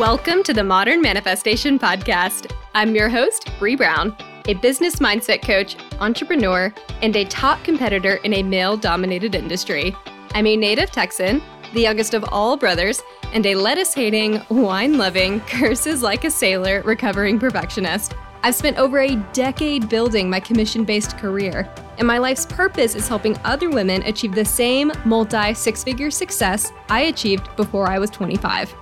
[0.00, 2.50] Welcome to the Modern Manifestation Podcast.
[2.74, 6.72] I'm your host, Bree Brown, a business mindset coach, entrepreneur,
[7.02, 9.94] and a top competitor in a male dominated industry.
[10.32, 11.42] I'm a native Texan,
[11.74, 13.02] the youngest of all brothers,
[13.34, 18.14] and a lettuce hating, wine loving, curses like a sailor recovering perfectionist.
[18.42, 23.06] I've spent over a decade building my commission based career, and my life's purpose is
[23.06, 28.08] helping other women achieve the same multi six figure success I achieved before I was
[28.08, 28.74] 25.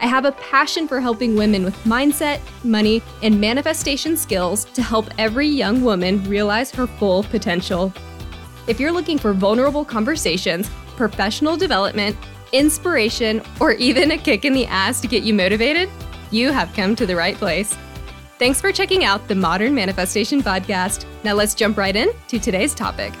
[0.00, 5.06] I have a passion for helping women with mindset, money, and manifestation skills to help
[5.18, 7.92] every young woman realize her full potential.
[8.68, 12.16] If you're looking for vulnerable conversations, professional development,
[12.52, 15.90] inspiration, or even a kick in the ass to get you motivated,
[16.30, 17.76] you have come to the right place.
[18.38, 21.06] Thanks for checking out the Modern Manifestation Podcast.
[21.24, 23.12] Now let's jump right in to today's topic.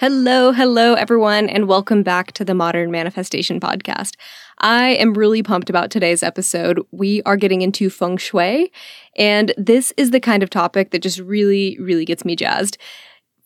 [0.00, 4.16] Hello, hello, everyone, and welcome back to the Modern Manifestation Podcast.
[4.56, 6.80] I am really pumped about today's episode.
[6.90, 8.72] We are getting into feng shui,
[9.16, 12.78] and this is the kind of topic that just really, really gets me jazzed.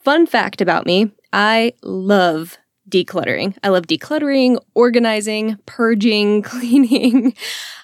[0.04, 2.56] Fun fact about me I love
[2.88, 3.56] decluttering.
[3.64, 7.34] I love decluttering, organizing, purging, cleaning.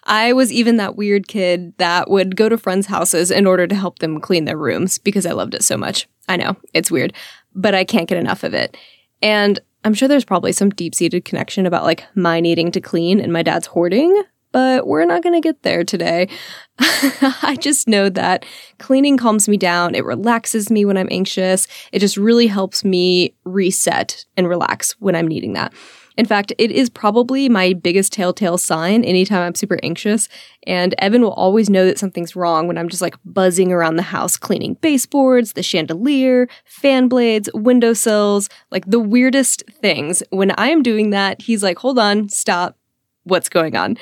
[0.04, 3.74] I was even that weird kid that would go to friends' houses in order to
[3.74, 6.06] help them clean their rooms because I loved it so much.
[6.28, 7.12] I know, it's weird
[7.54, 8.76] but I can't get enough of it.
[9.22, 13.20] And I'm sure there's probably some deep seated connection about like my needing to clean
[13.20, 16.28] and my dad's hoarding, but we're not going to get there today.
[16.78, 18.44] I just know that
[18.78, 19.94] cleaning calms me down.
[19.94, 21.66] It relaxes me when I'm anxious.
[21.92, 25.72] It just really helps me reset and relax when I'm needing that.
[26.20, 30.28] In fact, it is probably my biggest telltale sign anytime I'm super anxious.
[30.66, 34.02] And Evan will always know that something's wrong when I'm just like buzzing around the
[34.02, 40.22] house, cleaning baseboards, the chandelier, fan blades, windowsills, like the weirdest things.
[40.28, 42.76] When I am doing that, he's like, hold on, stop.
[43.24, 43.96] What's going on?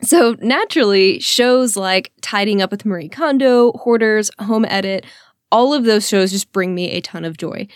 [0.00, 5.04] So naturally, shows like Tidying Up with Marie Kondo, Hoarders, Home Edit,
[5.50, 7.66] all of those shows just bring me a ton of joy.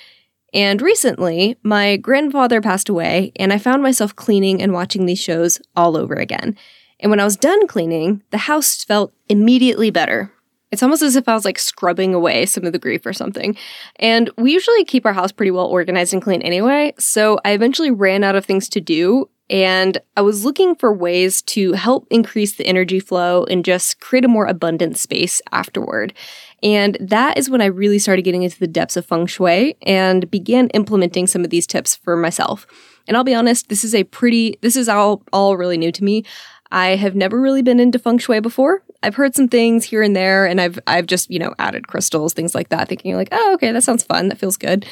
[0.55, 5.61] And recently, my grandfather passed away, and I found myself cleaning and watching these shows
[5.75, 6.57] all over again.
[7.01, 10.31] And when I was done cleaning, the house felt immediately better.
[10.71, 13.57] It's almost as if I was like scrubbing away some of the grief or something.
[13.97, 17.91] And we usually keep our house pretty well organized and clean anyway, so I eventually
[17.91, 19.29] ran out of things to do.
[19.53, 24.25] And I was looking for ways to help increase the energy flow and just create
[24.25, 26.15] a more abundant space afterward.
[26.63, 30.31] And that is when I really started getting into the depths of feng shui and
[30.31, 32.67] began implementing some of these tips for myself.
[33.07, 36.05] And I'll be honest, this is a pretty, this is all, all really new to
[36.05, 36.25] me.
[36.71, 38.83] I have never really been into feng shui before.
[39.03, 42.33] I've heard some things here and there and I've, I've just, you know, added crystals,
[42.33, 44.31] things like that, thinking like, oh, okay, that sounds fun.
[44.31, 44.87] That feels good.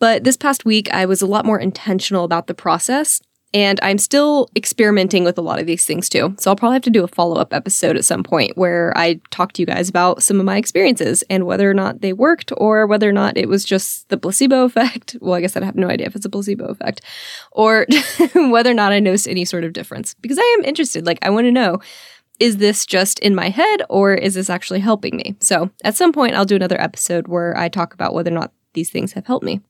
[0.00, 3.20] But this past week, I was a lot more intentional about the process
[3.54, 6.34] and I'm still experimenting with a lot of these things too.
[6.38, 9.20] So I'll probably have to do a follow up episode at some point where I
[9.30, 12.52] talk to you guys about some of my experiences and whether or not they worked
[12.56, 15.16] or whether or not it was just the placebo effect.
[15.22, 17.00] Well, I guess I have no idea if it's a placebo effect
[17.52, 17.86] or
[18.34, 21.06] whether or not I noticed any sort of difference because I am interested.
[21.06, 21.78] Like, I want to know
[22.40, 25.36] is this just in my head or is this actually helping me?
[25.38, 28.52] So at some point, I'll do another episode where I talk about whether or not
[28.72, 29.60] these things have helped me.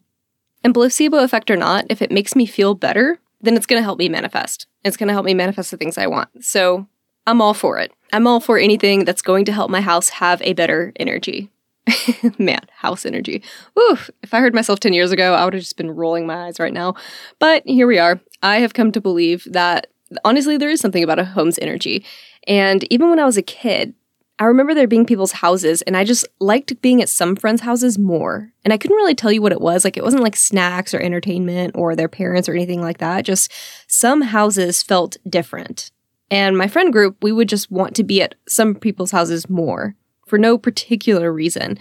[0.65, 3.85] And placebo effect or not, if it makes me feel better, then it's going to
[3.85, 4.67] help me manifest.
[4.85, 6.45] It's going to help me manifest the things I want.
[6.45, 6.87] So
[7.27, 7.93] I'm all for it.
[8.13, 11.51] I'm all for anything that's going to help my house have a better energy.
[12.39, 13.43] Man, house energy.
[13.79, 14.11] Oof.
[14.23, 16.61] If I heard myself 10 years ago, I would have just been rolling my eyes
[16.61, 16.95] right now.
[17.39, 18.21] But here we are.
[18.43, 19.89] I have come to believe that
[20.25, 22.05] honestly, there is something about a home's energy.
[22.47, 23.95] And even when I was a kid,
[24.43, 27.97] I remember there being people's houses, and I just liked being at some friends' houses
[27.97, 28.51] more.
[28.65, 29.85] And I couldn't really tell you what it was.
[29.85, 33.25] Like, it wasn't like snacks or entertainment or their parents or anything like that.
[33.25, 33.53] Just
[33.87, 35.93] some houses felt different.
[36.29, 39.95] And my friend group, we would just want to be at some people's houses more
[40.27, 41.79] for no particular reason.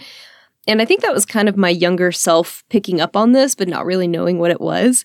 [0.68, 3.66] And I think that was kind of my younger self picking up on this, but
[3.66, 5.04] not really knowing what it was.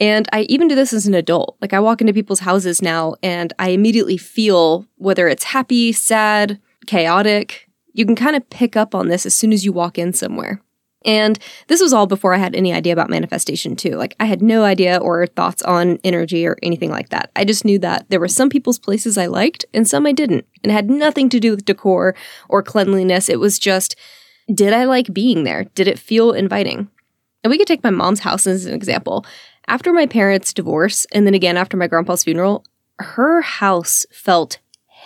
[0.00, 1.58] And I even do this as an adult.
[1.60, 6.58] Like I walk into people's houses now and I immediately feel whether it's happy, sad,
[6.88, 7.68] chaotic.
[7.92, 10.62] You can kind of pick up on this as soon as you walk in somewhere.
[11.04, 11.38] And
[11.68, 13.90] this was all before I had any idea about manifestation, too.
[13.90, 17.30] Like, I had no idea or thoughts on energy or anything like that.
[17.36, 20.44] I just knew that there were some people's places I liked and some I didn't.
[20.62, 22.16] And it had nothing to do with decor
[22.48, 23.28] or cleanliness.
[23.28, 23.94] It was just,
[24.52, 25.64] did I like being there?
[25.74, 26.88] Did it feel inviting?
[27.44, 29.24] And we could take my mom's house as an example.
[29.68, 32.64] After my parents' divorce, and then again after my grandpa's funeral,
[32.98, 34.58] her house felt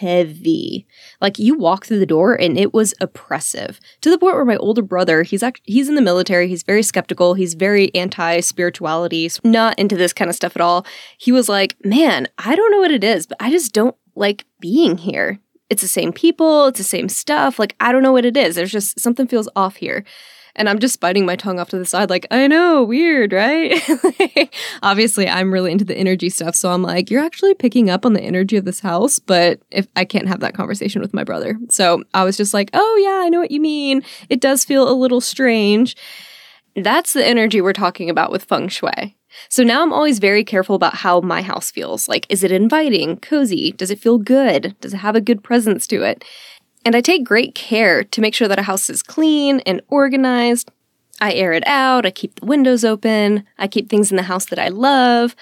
[0.03, 0.87] heavy.
[1.21, 4.57] Like you walk through the door and it was oppressive to the point where my
[4.57, 9.31] older brother, he's act- he's in the military, he's very skeptical, he's very anti spirituality,
[9.45, 10.85] not into this kind of stuff at all.
[11.17, 14.45] He was like, "Man, I don't know what it is, but I just don't like
[14.61, 15.39] being here.
[15.71, 17.59] It's the same people, it's the same stuff.
[17.59, 18.57] Like I don't know what it is.
[18.57, 20.05] There's just something feels off here."
[20.55, 23.81] And I'm just biting my tongue off to the side, like, I know, weird, right?
[24.83, 26.55] Obviously, I'm really into the energy stuff.
[26.55, 29.87] So I'm like, you're actually picking up on the energy of this house, but if
[29.97, 31.59] I can't have that conversation with my brother.
[31.71, 34.03] So I was just like, oh, yeah, I know what you mean.
[34.29, 35.97] It does feel a little strange.
[36.77, 39.17] That's the energy we're talking about with feng shui.
[39.49, 42.09] So now I'm always very careful about how my house feels.
[42.09, 43.73] Like, is it inviting, cozy?
[43.73, 44.77] Does it feel good?
[44.81, 46.25] Does it have a good presence to it?
[46.85, 50.71] And I take great care to make sure that a house is clean and organized.
[51.21, 54.47] I air it out, I keep the windows open, I keep things in the house
[54.47, 55.37] that I love.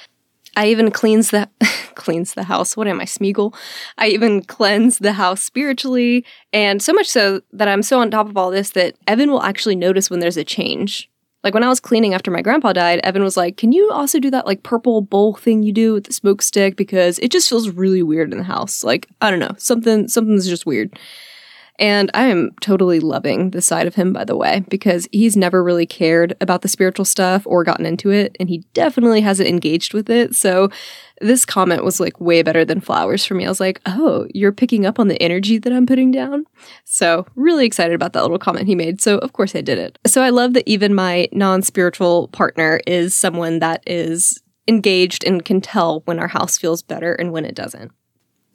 [0.56, 1.48] I even cleans the
[1.94, 2.76] cleans the house.
[2.76, 3.54] What am I, Smeagol?
[3.96, 8.28] I even cleanse the house spiritually, and so much so that I'm so on top
[8.28, 11.08] of all this that Evan will actually notice when there's a change.
[11.42, 14.18] Like when I was cleaning after my grandpa died, Evan was like, "Can you also
[14.18, 17.48] do that like purple bowl thing you do with the smoke stick because it just
[17.48, 18.84] feels really weird in the house.
[18.84, 20.98] Like, I don't know, something something's just weird."
[21.80, 25.64] And I am totally loving this side of him, by the way, because he's never
[25.64, 29.94] really cared about the spiritual stuff or gotten into it, and he definitely hasn't engaged
[29.94, 30.34] with it.
[30.34, 30.68] So
[31.22, 33.46] this comment was like way better than flowers for me.
[33.46, 36.44] I was like, oh, you're picking up on the energy that I'm putting down.
[36.84, 39.00] So, really excited about that little comment he made.
[39.00, 39.98] So, of course, I did it.
[40.06, 45.44] So, I love that even my non spiritual partner is someone that is engaged and
[45.44, 47.92] can tell when our house feels better and when it doesn't.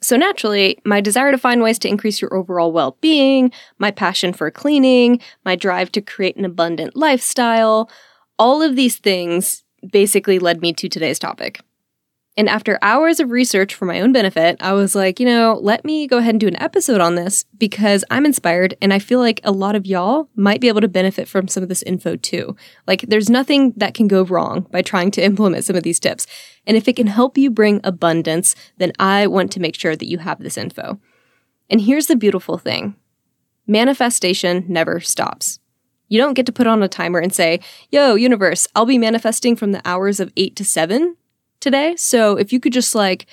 [0.06, 4.32] So naturally, my desire to find ways to increase your overall well being, my passion
[4.32, 7.90] for cleaning, my drive to create an abundant lifestyle,
[8.38, 11.60] all of these things basically led me to today's topic.
[12.38, 15.86] And after hours of research for my own benefit, I was like, you know, let
[15.86, 19.20] me go ahead and do an episode on this because I'm inspired and I feel
[19.20, 22.14] like a lot of y'all might be able to benefit from some of this info
[22.16, 22.54] too.
[22.86, 26.26] Like, there's nothing that can go wrong by trying to implement some of these tips.
[26.66, 30.08] And if it can help you bring abundance, then I want to make sure that
[30.08, 31.00] you have this info.
[31.70, 32.96] And here's the beautiful thing
[33.66, 35.58] manifestation never stops.
[36.08, 37.60] You don't get to put on a timer and say,
[37.90, 41.16] yo, universe, I'll be manifesting from the hours of 8 to 7
[41.60, 41.96] today.
[41.96, 43.26] So if you could just like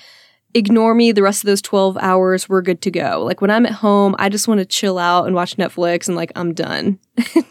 [0.54, 3.22] ignore me the rest of those 12 hours, we're good to go.
[3.24, 6.16] Like when I'm at home, I just want to chill out and watch Netflix and
[6.16, 6.98] like I'm done.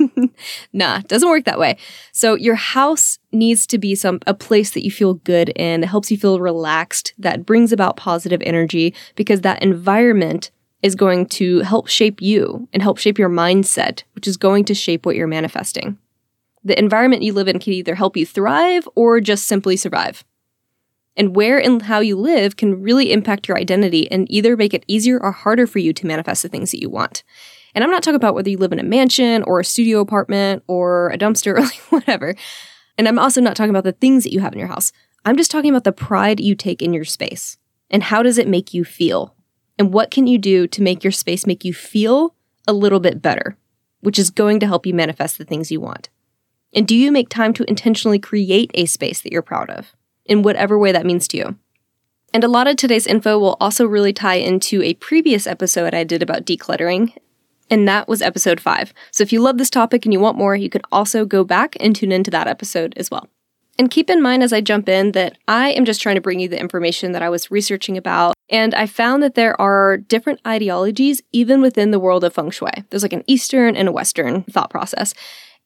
[0.74, 1.78] nah, doesn't work that way.
[2.14, 5.88] So your house needs to be some a place that you feel good in, that
[5.88, 11.60] helps you feel relaxed, that brings about positive energy because that environment is going to
[11.62, 15.28] help shape you and help shape your mindset, which is going to shape what you're
[15.28, 15.98] manifesting.
[16.66, 20.24] The environment you live in can either help you thrive or just simply survive.
[21.16, 24.84] And where and how you live can really impact your identity and either make it
[24.88, 27.24] easier or harder for you to manifest the things that you want.
[27.76, 30.64] And I'm not talking about whether you live in a mansion or a studio apartment
[30.68, 32.36] or a dumpster or like whatever.
[32.98, 34.92] And I'm also not talking about the things that you have in your house.
[35.26, 37.58] I'm just talking about the pride you take in your space.
[37.90, 39.36] And how does it make you feel?
[39.78, 42.36] And what can you do to make your space make you feel
[42.68, 43.58] a little bit better,
[44.02, 46.10] which is going to help you manifest the things you want?
[46.76, 49.94] And do you make time to intentionally create a space that you're proud of?
[50.26, 51.58] In whatever way that means to you.
[52.34, 56.04] And a lot of today's info will also really tie into a previous episode I
[56.04, 57.16] did about decluttering,
[57.70, 58.94] and that was episode five.
[59.12, 61.78] So if you love this topic and you want more, you can also go back
[61.80, 63.30] and tune into that episode as well.
[63.80, 66.40] And keep in mind as I jump in that I am just trying to bring
[66.40, 68.36] you the information that I was researching about.
[68.50, 72.72] And I found that there are different ideologies even within the world of feng shui.
[72.90, 75.16] There's like an Eastern and a Western thought process.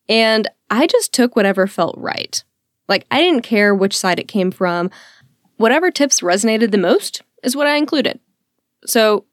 [0.08, 2.44] And I just took whatever felt right.
[2.88, 4.90] Like, I didn't care which side it came from.
[5.58, 8.20] Whatever tips resonated the most is what I included.
[8.86, 9.26] So,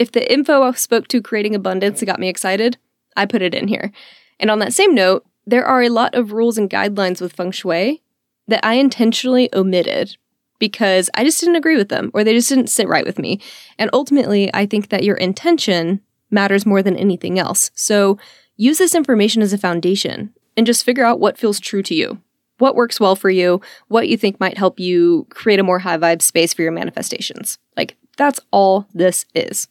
[0.00, 2.78] if the info spoke to creating abundance got me excited,
[3.16, 3.92] I put it in here.
[4.40, 7.52] And on that same note, there are a lot of rules and guidelines with feng
[7.52, 8.02] shui
[8.48, 10.16] that I intentionally omitted
[10.58, 13.40] because I just didn't agree with them or they just didn't sit right with me.
[13.78, 17.70] And ultimately, I think that your intention matters more than anything else.
[17.74, 18.18] So
[18.56, 22.21] use this information as a foundation and just figure out what feels true to you
[22.62, 25.98] what works well for you, what you think might help you create a more high
[25.98, 27.58] vibe space for your manifestations.
[27.76, 29.66] Like, that's all this is.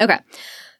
[0.00, 0.18] Okay,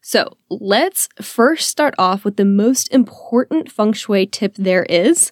[0.00, 5.30] so let's first start off with the most important feng shui tip there is,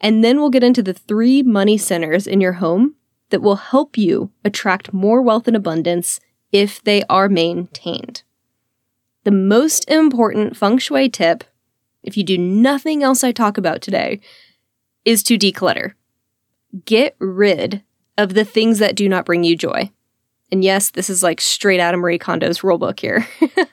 [0.00, 2.94] and then we'll get into the three money centers in your home
[3.28, 6.18] that will help you attract more wealth and abundance
[6.50, 8.22] if they are maintained.
[9.24, 11.44] The most important feng shui tip,
[12.02, 14.20] if you do nothing else I talk about today,
[15.04, 15.92] is to declutter.
[16.84, 17.82] get rid
[18.18, 19.90] of the things that do not bring you joy.
[20.50, 23.26] And yes, this is like straight out of Marie Kondo's rulebook here.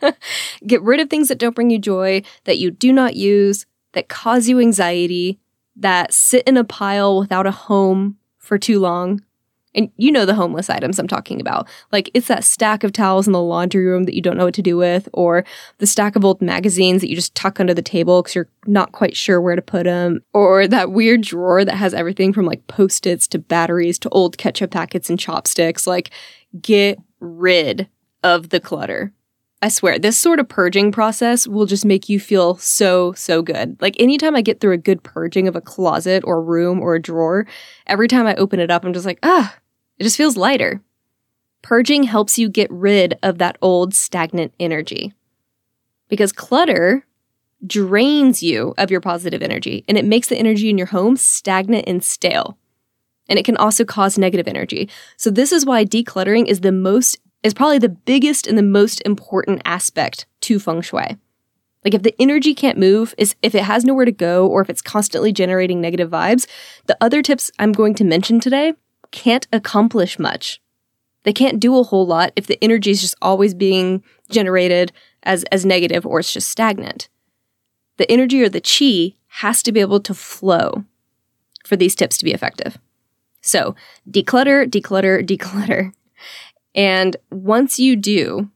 [0.67, 4.07] get rid of things that don't bring you joy, that you do not use, that
[4.07, 5.39] cause you anxiety,
[5.75, 9.21] that sit in a pile without a home for too long.
[9.73, 11.67] And you know the homeless items I'm talking about.
[11.91, 14.53] Like it's that stack of towels in the laundry room that you don't know what
[14.55, 15.45] to do with, or
[15.77, 18.91] the stack of old magazines that you just tuck under the table because you're not
[18.91, 22.67] quite sure where to put them, or that weird drawer that has everything from like
[22.67, 25.87] post its to batteries to old ketchup packets and chopsticks.
[25.87, 26.11] Like,
[26.61, 27.87] get rid
[28.23, 29.13] of the clutter.
[29.63, 33.79] I swear, this sort of purging process will just make you feel so, so good.
[33.79, 37.01] Like anytime I get through a good purging of a closet or room or a
[37.01, 37.45] drawer,
[37.85, 39.55] every time I open it up, I'm just like, ah,
[40.01, 40.81] it just feels lighter.
[41.61, 45.13] Purging helps you get rid of that old stagnant energy.
[46.09, 47.05] Because clutter
[47.67, 51.85] drains you of your positive energy and it makes the energy in your home stagnant
[51.87, 52.57] and stale.
[53.29, 54.89] And it can also cause negative energy.
[55.17, 59.03] So, this is why decluttering is the most is probably the biggest and the most
[59.05, 61.15] important aspect to feng shui.
[61.85, 64.69] Like if the energy can't move, is if it has nowhere to go or if
[64.71, 66.47] it's constantly generating negative vibes,
[66.87, 68.73] the other tips I'm going to mention today
[69.11, 70.61] can't accomplish much.
[71.23, 74.91] They can't do a whole lot if the energy is just always being generated
[75.23, 77.09] as as negative or it's just stagnant.
[77.97, 80.85] The energy or the chi has to be able to flow
[81.65, 82.77] for these tips to be effective.
[83.41, 83.75] So,
[84.09, 85.93] declutter, declutter, declutter.
[86.73, 88.49] And once you do,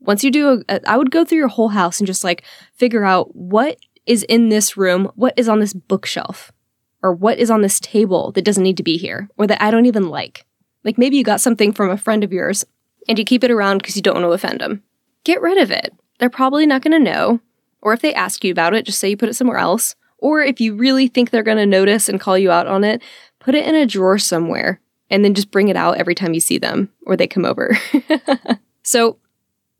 [0.00, 3.04] once you do, a, I would go through your whole house and just like figure
[3.04, 6.52] out what is in this room, what is on this bookshelf,
[7.06, 9.70] or what is on this table that doesn't need to be here, or that I
[9.70, 10.44] don't even like.
[10.82, 12.64] Like maybe you got something from a friend of yours
[13.08, 14.82] and you keep it around because you don't want to offend them.
[15.22, 15.94] Get rid of it.
[16.18, 17.38] They're probably not going to know.
[17.80, 19.94] Or if they ask you about it, just say you put it somewhere else.
[20.18, 23.00] Or if you really think they're going to notice and call you out on it,
[23.38, 26.40] put it in a drawer somewhere and then just bring it out every time you
[26.40, 27.78] see them or they come over.
[28.82, 29.18] so,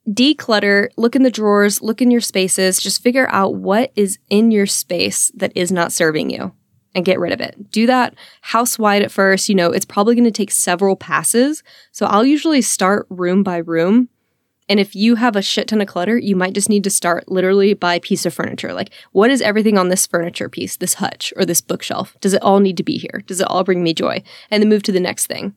[0.09, 4.53] declutter, look in the drawers, look in your spaces, just figure out what is in
[4.53, 6.53] your space that is not serving you
[6.97, 7.71] and get rid of it.
[7.71, 9.49] Do that house wide at first.
[9.49, 11.63] You know, it's probably going to take several passes.
[11.93, 14.09] So, I'll usually start room by room
[14.69, 17.29] and if you have a shit ton of clutter, you might just need to start
[17.31, 18.73] literally by piece of furniture.
[18.73, 22.17] Like, what is everything on this furniture piece, this hutch, or this bookshelf?
[22.21, 23.23] Does it all need to be here?
[23.27, 24.23] Does it all bring me joy?
[24.51, 25.55] And then move to the next thing.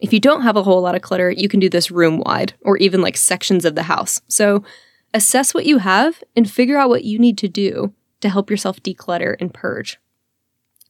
[0.00, 2.54] If you don't have a whole lot of clutter, you can do this room wide
[2.62, 4.20] or even like sections of the house.
[4.28, 4.64] So
[5.12, 8.82] assess what you have and figure out what you need to do to help yourself
[8.82, 9.98] declutter and purge.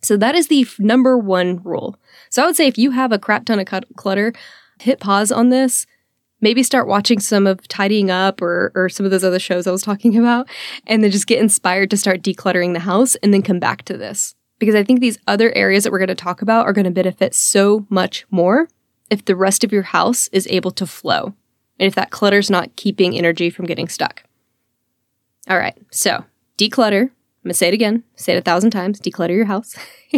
[0.02, 1.96] So that is the f- number one rule.
[2.30, 3.66] So I would say if you have a crap ton of
[3.96, 4.32] clutter,
[4.80, 5.86] hit pause on this
[6.42, 9.70] maybe start watching some of Tidying Up or, or some of those other shows I
[9.70, 10.46] was talking about,
[10.86, 13.96] and then just get inspired to start decluttering the house and then come back to
[13.96, 14.34] this.
[14.58, 16.90] Because I think these other areas that we're going to talk about are going to
[16.90, 18.68] benefit so much more
[19.10, 21.34] if the rest of your house is able to flow
[21.80, 24.22] and if that clutter's not keeping energy from getting stuck.
[25.48, 26.24] All right, so
[26.58, 27.10] declutter.
[27.42, 29.74] I'm going to say it again, say it a thousand times declutter your house.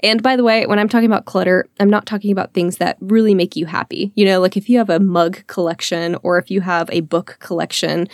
[0.00, 2.96] And by the way, when I'm talking about clutter, I'm not talking about things that
[3.00, 4.12] really make you happy.
[4.14, 7.36] You know, like if you have a mug collection or if you have a book
[7.40, 8.08] collection,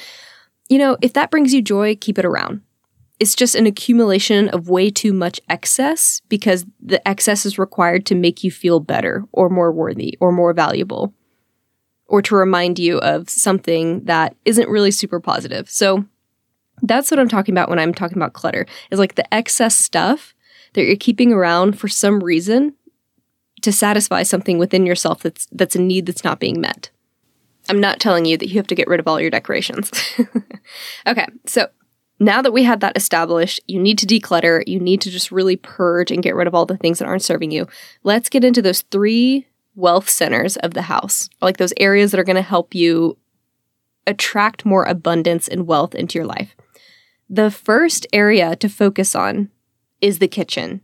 [0.69, 2.63] you know, if that brings you joy, keep it around.
[3.19, 8.15] It's just an accumulation of way too much excess because the excess is required to
[8.15, 11.15] make you feel better or more worthy or more valuable
[12.07, 15.71] or to remind you of something that isn't really super positive.
[15.71, 16.05] So
[16.83, 20.35] that's what I'm talking about when I'm talking about clutter is like the excess stuff
[20.75, 22.75] that you're keeping around for some reason
[23.63, 26.91] to satisfy something within yourself that's that's a need that's not being met.
[27.69, 29.91] I'm not telling you that you have to get rid of all your decorations.
[31.07, 31.69] okay, so
[32.19, 35.57] now that we had that established, you need to declutter, you need to just really
[35.57, 37.69] purge and get rid of all the things that aren't serving you.
[38.03, 42.25] Let's get into those three wealth centers of the house, like those areas that are
[42.25, 43.17] going to help you
[44.07, 46.57] attract more abundance and wealth into your life.
[47.35, 49.49] The first area to focus on
[50.03, 50.83] is the kitchen.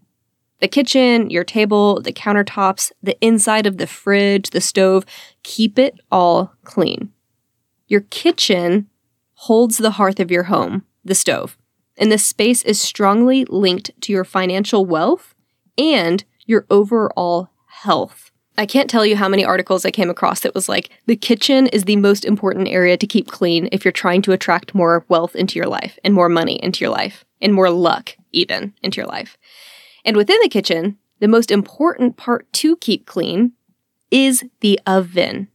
[0.60, 5.04] The kitchen, your table, the countertops, the inside of the fridge, the stove,
[5.42, 7.12] keep it all clean.
[7.86, 8.88] Your kitchen
[9.34, 11.58] holds the hearth of your home, the stove,
[11.98, 15.34] and this space is strongly linked to your financial wealth
[15.76, 18.27] and your overall health.
[18.58, 21.68] I can't tell you how many articles I came across that was like, the kitchen
[21.68, 25.36] is the most important area to keep clean if you're trying to attract more wealth
[25.36, 29.06] into your life and more money into your life and more luck even into your
[29.06, 29.38] life.
[30.04, 33.52] And within the kitchen, the most important part to keep clean
[34.10, 35.46] is the oven.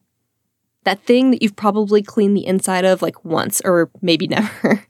[0.86, 4.86] That thing that you've probably cleaned the inside of like once or maybe never.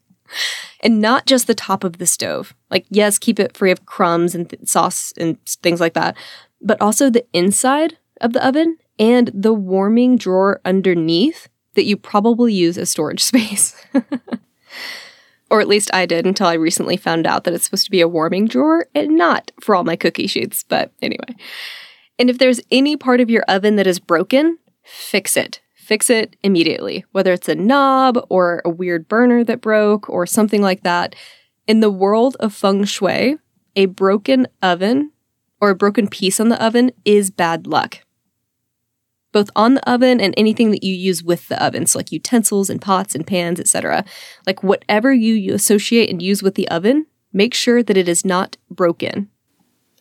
[0.81, 2.53] And not just the top of the stove.
[2.69, 6.15] Like, yes, keep it free of crumbs and th- sauce and things like that,
[6.61, 12.53] but also the inside of the oven and the warming drawer underneath that you probably
[12.53, 13.75] use as storage space.
[15.49, 18.01] or at least I did until I recently found out that it's supposed to be
[18.01, 20.63] a warming drawer and not for all my cookie sheets.
[20.63, 21.35] But anyway.
[22.19, 25.61] And if there's any part of your oven that is broken, fix it.
[25.75, 30.61] Fix it immediately, whether it's a knob or a weird burner that broke or something
[30.61, 31.15] like that.
[31.67, 33.37] In the world of feng shui,
[33.75, 35.11] a broken oven
[35.63, 37.99] or a broken piece on the oven is bad luck.
[39.31, 42.69] Both on the oven and anything that you use with the oven, so like utensils
[42.69, 44.03] and pots and pans, etc.
[44.45, 48.57] Like whatever you associate and use with the oven, make sure that it is not
[48.69, 49.29] broken.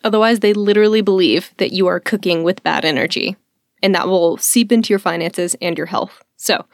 [0.02, 3.36] Otherwise, they literally believe that you are cooking with bad energy,
[3.84, 6.24] and that will seep into your finances and your health.
[6.38, 6.66] So,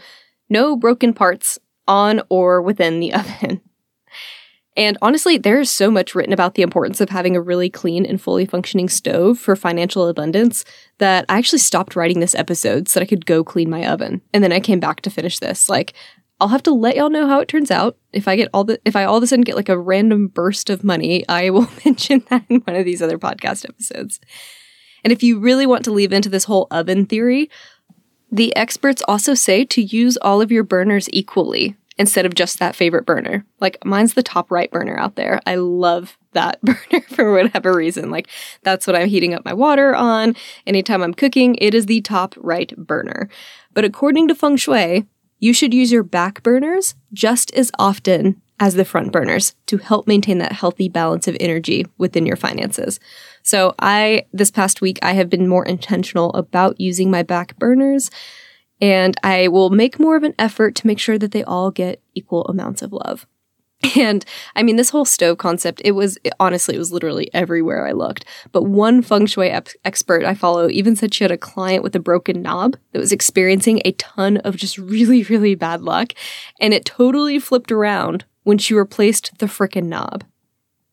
[0.49, 3.61] no broken parts on or within the oven.
[4.78, 8.23] And honestly, there's so much written about the importance of having a really clean and
[8.23, 10.64] fully functioning stove for financial abundance
[10.99, 14.23] that I actually stopped writing this episode so that I could go clean my oven.
[14.32, 15.68] And then I came back to finish this.
[15.68, 15.94] Like,
[16.40, 17.97] I'll have to let y'all know how it turns out.
[18.12, 20.28] If I get all the if I all of a sudden get like a random
[20.28, 24.20] burst of money, I will mention that in one of these other podcast episodes.
[25.02, 27.50] And if you really want to leave into this whole oven theory,
[28.30, 32.76] the experts also say to use all of your burners equally instead of just that
[32.76, 33.44] favorite burner.
[33.60, 35.40] Like mine's the top right burner out there.
[35.46, 38.10] I love that burner for whatever reason.
[38.10, 38.28] Like
[38.62, 40.36] that's what I'm heating up my water on.
[40.66, 43.28] Anytime I'm cooking, it is the top right burner.
[43.74, 45.06] But according to feng shui,
[45.40, 50.08] you should use your back burners just as often as the front burners to help
[50.08, 52.98] maintain that healthy balance of energy within your finances.
[53.42, 58.10] So I this past week I have been more intentional about using my back burners
[58.80, 62.02] and I will make more of an effort to make sure that they all get
[62.14, 63.26] equal amounts of love.
[63.97, 64.25] And
[64.56, 67.92] I mean, this whole stove concept, it was it, honestly, it was literally everywhere I
[67.92, 68.24] looked.
[68.50, 71.94] But one feng shui ep- expert I follow even said she had a client with
[71.94, 76.12] a broken knob that was experiencing a ton of just really, really bad luck.
[76.61, 80.24] And it totally flipped around when she replaced the frickin' knob.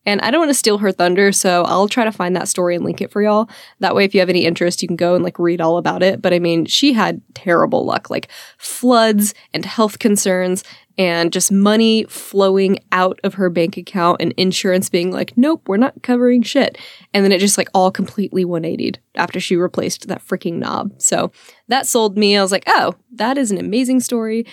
[0.06, 2.76] And I don't want to steal her thunder, so I'll try to find that story
[2.76, 3.50] and link it for y'all.
[3.80, 6.02] That way, if you have any interest, you can go and like read all about
[6.02, 6.22] it.
[6.22, 10.62] But I mean, she had terrible luck, like floods and health concerns
[10.98, 15.76] and just money flowing out of her bank account and insurance being like, nope, we're
[15.76, 16.78] not covering shit.
[17.12, 20.94] And then it just like all completely 180'd after she replaced that freaking knob.
[20.98, 21.32] So
[21.68, 22.36] that sold me.
[22.36, 24.46] I was like, oh, that is an amazing story.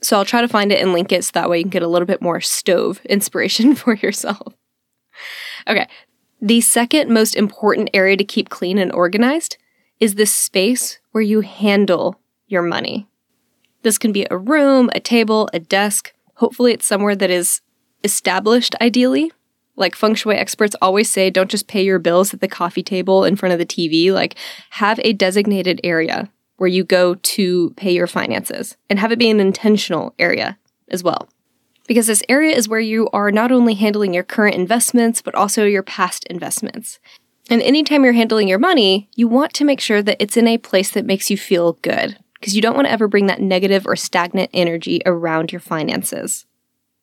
[0.00, 1.82] So I'll try to find it and link it so that way you can get
[1.82, 4.54] a little bit more stove inspiration for yourself.
[5.66, 5.88] Okay.
[6.40, 9.56] The second most important area to keep clean and organized
[9.98, 13.08] is the space where you handle your money.
[13.82, 16.12] This can be a room, a table, a desk.
[16.34, 17.60] Hopefully, it's somewhere that is
[18.04, 19.32] established, ideally.
[19.76, 23.24] Like feng shui experts always say, don't just pay your bills at the coffee table
[23.24, 24.12] in front of the TV.
[24.12, 24.36] Like,
[24.70, 29.30] have a designated area where you go to pay your finances and have it be
[29.30, 30.58] an intentional area
[30.90, 31.28] as well
[31.88, 35.64] because this area is where you are not only handling your current investments, but also
[35.64, 37.00] your past investments.
[37.50, 40.58] And anytime you're handling your money, you want to make sure that it's in a
[40.58, 43.86] place that makes you feel good, because you don't want to ever bring that negative
[43.86, 46.44] or stagnant energy around your finances.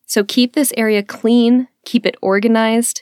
[0.06, 3.02] So keep this area clean, keep it organized.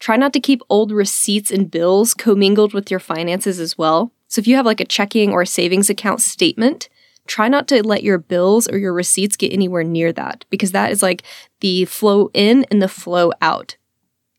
[0.00, 4.10] Try not to keep old receipts and bills commingled with your finances as well.
[4.26, 6.88] So if you have like a checking or a savings account statement,
[7.26, 10.90] try not to let your bills or your receipts get anywhere near that because that
[10.90, 11.22] is like
[11.60, 13.76] the flow in and the flow out.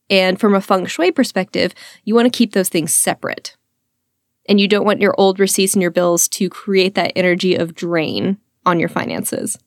[0.09, 3.55] And from a feng shui perspective, you want to keep those things separate.
[4.47, 7.73] And you don't want your old receipts and your bills to create that energy of
[7.73, 9.57] drain on your finances.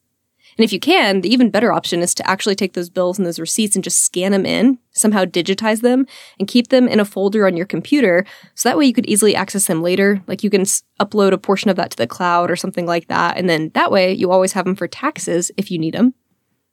[0.58, 3.24] And if you can, the even better option is to actually take those bills and
[3.24, 6.04] those receipts and just scan them in, somehow digitize them,
[6.40, 8.26] and keep them in a folder on your computer.
[8.56, 10.20] So that way you could easily access them later.
[10.26, 13.06] Like you can s- upload a portion of that to the cloud or something like
[13.06, 13.36] that.
[13.36, 16.14] And then that way you always have them for taxes if you need them.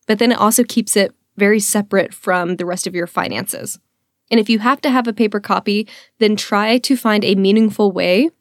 [0.07, 3.77] But then it also keeps it very separate from the rest of your finances.
[4.31, 7.91] And if you have to have a paper copy, then try to find a meaningful
[7.91, 8.31] way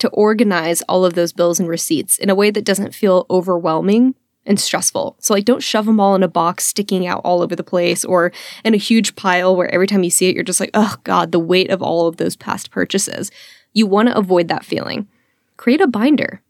[0.00, 4.14] to organize all of those bills and receipts in a way that doesn't feel overwhelming
[4.46, 5.16] and stressful.
[5.20, 8.04] So, like, don't shove them all in a box sticking out all over the place
[8.04, 8.32] or
[8.64, 11.32] in a huge pile where every time you see it, you're just like, oh God,
[11.32, 13.30] the weight of all of those past purchases.
[13.72, 15.08] You want to avoid that feeling.
[15.56, 16.42] Create a binder.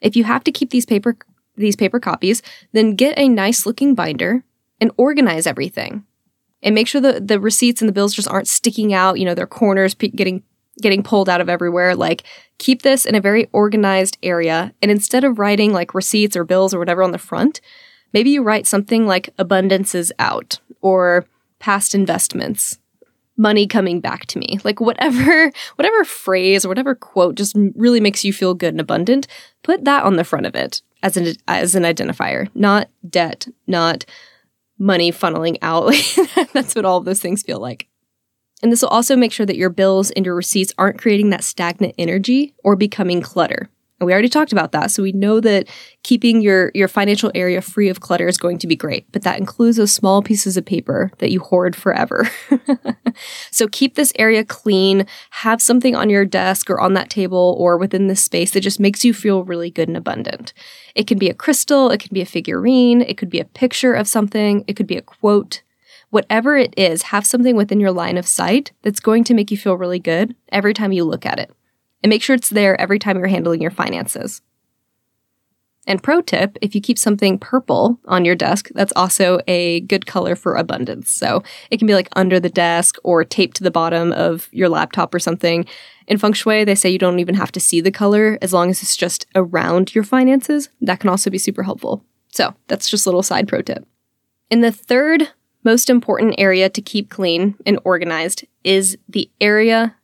[0.00, 1.16] If you have to keep these paper
[1.56, 4.42] these paper copies, then get a nice looking binder
[4.80, 6.04] and organize everything.
[6.62, 9.34] And make sure that the receipts and the bills just aren't sticking out, you know,
[9.34, 10.42] their corners getting
[10.80, 11.94] getting pulled out of everywhere.
[11.94, 12.24] Like,
[12.58, 14.72] keep this in a very organized area.
[14.82, 17.60] And instead of writing like receipts or bills or whatever on the front,
[18.12, 21.26] maybe you write something like abundance is out or
[21.58, 22.78] past investments,
[23.36, 24.58] money coming back to me.
[24.64, 29.26] Like whatever whatever phrase or whatever quote just really makes you feel good and abundant,
[29.62, 34.04] put that on the front of it as an as an identifier, not debt, not
[34.78, 35.94] money funneling out.
[36.52, 37.88] That's what all of those things feel like.
[38.64, 41.44] And this will also make sure that your bills and your receipts aren't creating that
[41.44, 43.68] stagnant energy or becoming clutter.
[44.00, 44.90] And we already talked about that.
[44.90, 45.68] So we know that
[46.02, 49.38] keeping your, your financial area free of clutter is going to be great, but that
[49.38, 52.26] includes those small pieces of paper that you hoard forever.
[53.50, 57.76] so keep this area clean, have something on your desk or on that table or
[57.76, 60.54] within this space that just makes you feel really good and abundant.
[60.94, 63.92] It can be a crystal, it can be a figurine, it could be a picture
[63.92, 65.60] of something, it could be a quote.
[66.14, 69.56] Whatever it is, have something within your line of sight that's going to make you
[69.56, 71.50] feel really good every time you look at it
[72.04, 74.40] and make sure it's there every time you're handling your finances.
[75.88, 80.06] And pro tip if you keep something purple on your desk, that's also a good
[80.06, 81.10] color for abundance.
[81.10, 84.68] So it can be like under the desk or taped to the bottom of your
[84.68, 85.66] laptop or something.
[86.06, 88.70] In feng shui, they say you don't even have to see the color as long
[88.70, 90.68] as it's just around your finances.
[90.80, 92.04] That can also be super helpful.
[92.28, 93.84] So that's just a little side pro tip.
[94.48, 95.30] And the third
[95.64, 99.96] most important area to keep clean and organized is the area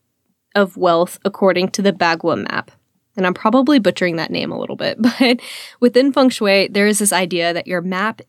[0.55, 2.71] of wealth according to the Bagua map.
[3.17, 5.41] And I'm probably butchering that name a little bit, but
[5.81, 8.23] within feng shui, there is this idea that your map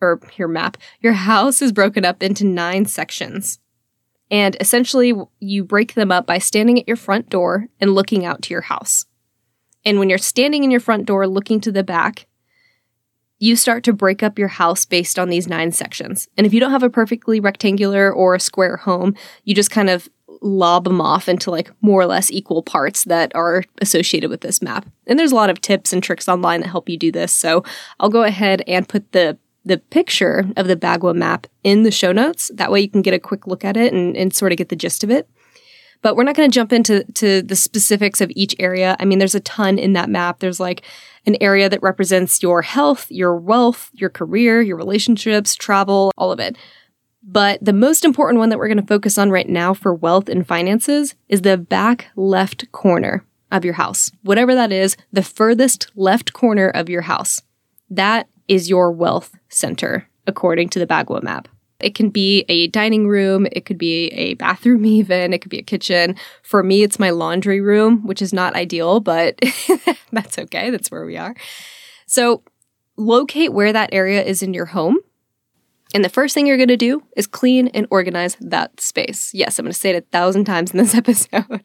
[0.00, 3.58] or your map, your house is broken up into nine sections.
[4.30, 8.42] And essentially, you break them up by standing at your front door and looking out
[8.42, 9.06] to your house.
[9.84, 12.27] And when you're standing in your front door looking to the back,
[13.38, 16.28] you start to break up your house based on these nine sections.
[16.36, 19.90] And if you don't have a perfectly rectangular or a square home, you just kind
[19.90, 20.08] of
[20.40, 24.62] lob them off into like more or less equal parts that are associated with this
[24.62, 24.86] map.
[25.06, 27.32] And there's a lot of tips and tricks online that help you do this.
[27.32, 27.64] So
[27.98, 32.10] I'll go ahead and put the the picture of the Bagua map in the show
[32.10, 32.50] notes.
[32.54, 34.70] That way you can get a quick look at it and, and sort of get
[34.70, 35.28] the gist of it.
[36.00, 38.96] But we're not going to jump into to the specifics of each area.
[39.00, 40.38] I mean, there's a ton in that map.
[40.38, 40.84] There's like
[41.26, 46.40] an area that represents your health, your wealth, your career, your relationships, travel, all of
[46.40, 46.56] it.
[47.22, 50.28] But the most important one that we're going to focus on right now for wealth
[50.28, 54.10] and finances is the back left corner of your house.
[54.22, 57.42] Whatever that is, the furthest left corner of your house.
[57.90, 61.48] That is your wealth center, according to the Bagua map.
[61.80, 65.58] It can be a dining room, it could be a bathroom, even, it could be
[65.58, 66.16] a kitchen.
[66.42, 69.38] For me, it's my laundry room, which is not ideal, but
[70.12, 70.70] that's okay.
[70.70, 71.34] That's where we are.
[72.06, 72.42] So,
[72.96, 74.98] locate where that area is in your home
[75.94, 79.32] and the first thing you're going to do is clean and organize that space.
[79.32, 81.64] Yes, I'm going to say it a thousand times in this episode.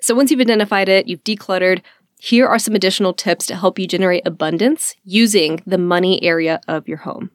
[0.00, 1.82] so once you've identified it, you've decluttered,
[2.20, 6.88] here are some additional tips to help you generate abundance using the money area of
[6.88, 7.30] your home.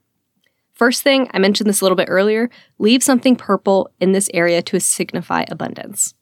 [0.84, 4.62] First thing, I mentioned this a little bit earlier, leave something purple in this area
[4.64, 6.14] to signify abundance.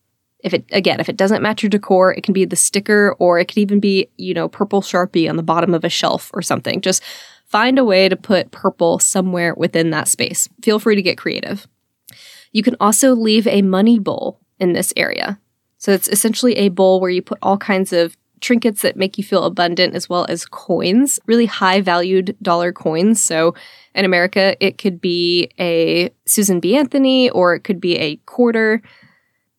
[0.44, 3.40] If it again, if it doesn't match your decor, it can be the sticker or
[3.40, 6.44] it could even be, you know, purple Sharpie on the bottom of a shelf or
[6.44, 6.80] something.
[6.80, 7.02] Just
[7.48, 10.48] find a way to put purple somewhere within that space.
[10.62, 11.68] Feel free to get creative.
[12.52, 15.40] You can also leave a money bowl in this area.
[15.80, 19.24] So it's essentially a bowl where you put all kinds of trinkets that make you
[19.24, 23.22] feel abundant as well as coins, really high valued dollar coins.
[23.22, 23.54] So
[23.96, 26.76] in America, it could be a Susan B.
[26.76, 28.82] Anthony or it could be a quarter.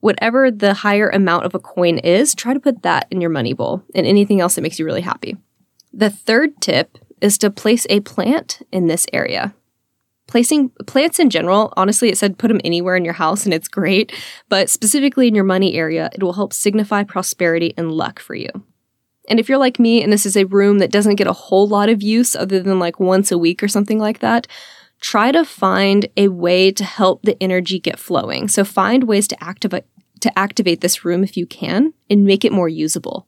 [0.01, 3.53] Whatever the higher amount of a coin is, try to put that in your money
[3.53, 5.37] bowl and anything else that makes you really happy.
[5.93, 9.55] The third tip is to place a plant in this area.
[10.27, 13.69] Placing plants in general, honestly, it said put them anywhere in your house and it's
[13.69, 14.13] great,
[14.49, 18.49] but specifically in your money area, it will help signify prosperity and luck for you.
[19.29, 21.69] And if you're like me and this is a room that doesn't get a whole
[21.69, 24.47] lot of use other than like once a week or something like that,
[25.01, 28.49] try to find a way to help the energy get flowing.
[28.49, 29.85] So find ways to activate
[30.21, 33.27] to activate this room if you can and make it more usable.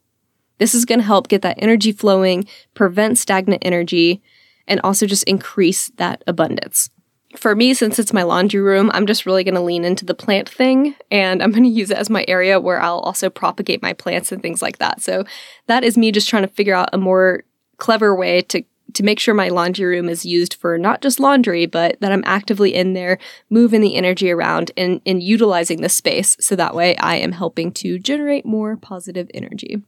[0.59, 4.23] This is going to help get that energy flowing, prevent stagnant energy,
[4.65, 6.89] and also just increase that abundance.
[7.35, 10.13] For me, since it's my laundry room, I'm just really going to lean into the
[10.13, 13.81] plant thing and I'm going to use it as my area where I'll also propagate
[13.81, 15.01] my plants and things like that.
[15.01, 15.25] So
[15.67, 17.43] that is me just trying to figure out a more
[17.77, 21.65] clever way to to make sure my laundry room is used for not just laundry,
[21.65, 23.17] but that I'm actively in there,
[23.49, 26.37] moving the energy around and, and utilizing the space.
[26.39, 29.83] So that way I am helping to generate more positive energy.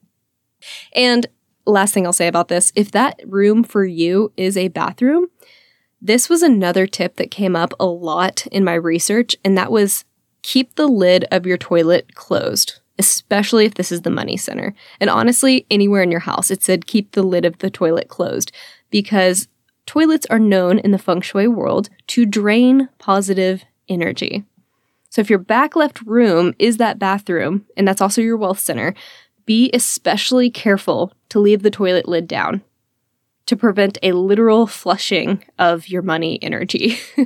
[0.93, 1.27] And
[1.65, 5.27] last thing I'll say about this if that room for you is a bathroom,
[6.01, 10.05] this was another tip that came up a lot in my research, and that was
[10.43, 14.73] keep the lid of your toilet closed, especially if this is the money center.
[14.99, 18.51] And honestly, anywhere in your house, it said keep the lid of the toilet closed
[18.89, 19.47] because
[19.85, 24.43] toilets are known in the feng shui world to drain positive energy.
[25.09, 28.93] So if your back left room is that bathroom, and that's also your wealth center,
[29.45, 32.61] be especially careful to leave the toilet lid down
[33.47, 36.99] to prevent a literal flushing of your money energy.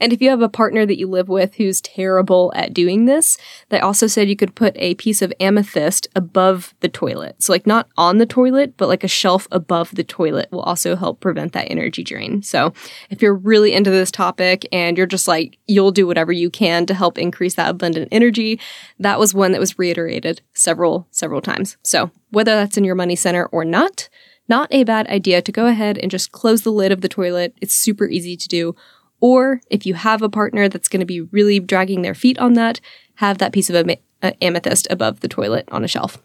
[0.00, 3.36] and if you have a partner that you live with who's terrible at doing this,
[3.68, 7.42] they also said you could put a piece of amethyst above the toilet.
[7.42, 10.96] So, like, not on the toilet, but like a shelf above the toilet will also
[10.96, 12.42] help prevent that energy drain.
[12.42, 12.72] So,
[13.10, 16.86] if you're really into this topic and you're just like, you'll do whatever you can
[16.86, 18.58] to help increase that abundant energy,
[18.98, 21.76] that was one that was reiterated several, several times.
[21.82, 24.08] So, whether that's in your money center or not,
[24.48, 27.54] not a bad idea to go ahead and just close the lid of the toilet.
[27.60, 28.76] It's super easy to do.
[29.20, 32.54] Or if you have a partner that's going to be really dragging their feet on
[32.54, 32.80] that,
[33.16, 36.18] have that piece of am- uh, amethyst above the toilet on a shelf.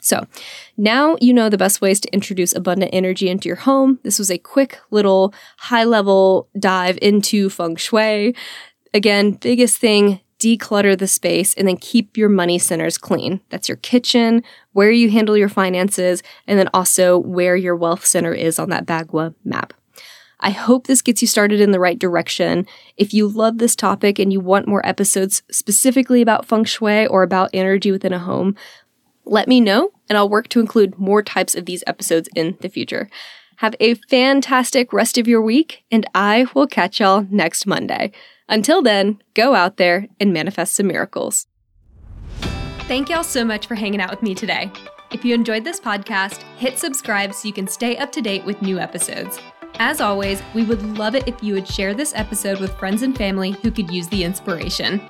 [0.00, 0.26] So
[0.76, 3.98] now you know the best ways to introduce abundant energy into your home.
[4.04, 8.36] This was a quick little high level dive into feng shui.
[8.94, 13.40] Again, biggest thing declutter the space, and then keep your money centers clean.
[13.48, 18.32] That's your kitchen, where you handle your finances, and then also where your wealth center
[18.32, 19.72] is on that Bagua map.
[20.40, 22.66] I hope this gets you started in the right direction.
[22.96, 27.22] If you love this topic and you want more episodes specifically about feng shui or
[27.22, 28.54] about energy within a home,
[29.24, 32.68] let me know and I'll work to include more types of these episodes in the
[32.68, 33.08] future.
[33.56, 38.12] Have a fantastic rest of your week, and I will catch y'all next Monday.
[38.48, 41.46] Until then, go out there and manifest some miracles.
[42.86, 44.70] Thank y'all so much for hanging out with me today.
[45.10, 48.60] If you enjoyed this podcast, hit subscribe so you can stay up to date with
[48.60, 49.40] new episodes.
[49.78, 53.16] As always, we would love it if you would share this episode with friends and
[53.16, 55.00] family who could use the inspiration.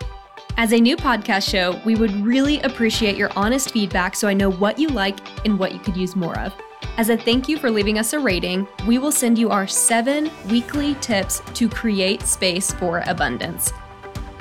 [0.57, 4.51] As a new podcast show, we would really appreciate your honest feedback so I know
[4.51, 6.55] what you like and what you could use more of.
[6.99, 10.31] As a thank you for leaving us a rating, we will send you our seven
[10.49, 13.71] weekly tips to create space for abundance.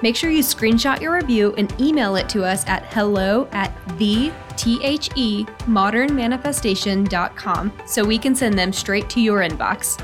[0.01, 4.31] Make sure you screenshot your review and email it to us at hello at the
[4.55, 10.01] T-H-E modernmanifestation.com so we can send them straight to your inbox.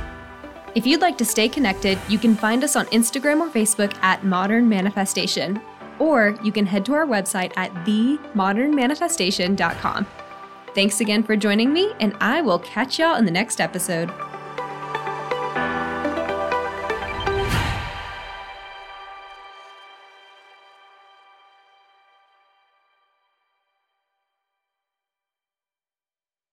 [0.75, 4.25] If you'd like to stay connected, you can find us on Instagram or Facebook at
[4.25, 5.61] Modern Manifestation,
[5.99, 10.07] or you can head to our website at themodernmanifestation.com.
[10.73, 14.09] Thanks again for joining me, and I will catch y'all in the next episode.